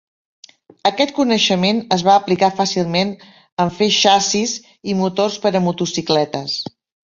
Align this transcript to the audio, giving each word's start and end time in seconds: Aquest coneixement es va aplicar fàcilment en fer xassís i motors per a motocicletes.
Aquest 0.89 1.11
coneixement 1.17 1.81
es 1.97 2.05
va 2.07 2.15
aplicar 2.23 2.49
fàcilment 2.63 3.13
en 3.67 3.71
fer 3.77 3.91
xassís 3.99 4.57
i 4.95 4.99
motors 5.05 5.41
per 5.45 5.57
a 5.57 5.65
motocicletes. 5.71 6.61